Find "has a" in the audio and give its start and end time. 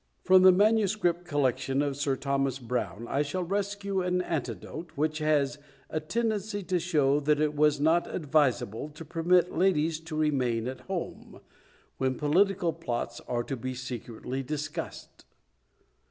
5.19-5.99